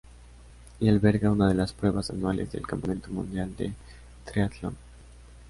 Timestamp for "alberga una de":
0.89-1.53